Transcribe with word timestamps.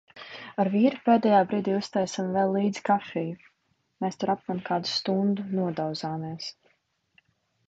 Ar 0.61 0.69
vīru 0.75 1.01
pēdējā 1.09 1.41
brīdī 1.51 1.75
uztaisām 1.79 2.31
vēl 2.37 2.55
līdzi 2.59 2.83
kafiju. 2.89 3.35
Mēs 4.05 4.19
tur 4.23 4.33
aptuveni 4.35 4.65
kādu 4.71 4.93
stundu 4.95 5.47
nodauzāmies. 5.61 6.51